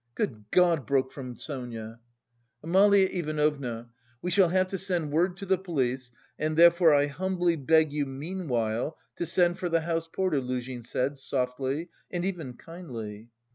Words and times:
"Good 0.15 0.45
God!" 0.49 0.87
broke 0.87 1.11
from 1.11 1.37
Sonia. 1.37 1.99
"Amalia 2.63 3.07
Ivanovna, 3.11 3.89
we 4.19 4.31
shall 4.31 4.49
have 4.49 4.67
to 4.69 4.79
send 4.79 5.11
word 5.11 5.37
to 5.37 5.45
the 5.45 5.59
police 5.59 6.09
and 6.39 6.57
therefore 6.57 6.91
I 6.91 7.05
humbly 7.05 7.55
beg 7.55 7.93
you 7.93 8.07
meanwhile 8.07 8.97
to 9.17 9.27
send 9.27 9.59
for 9.59 9.69
the 9.69 9.81
house 9.81 10.07
porter," 10.11 10.41
Luzhin 10.41 10.81
said 10.81 11.19
softly 11.19 11.89
and 12.09 12.25
even 12.25 12.53
kindly. 12.55 13.29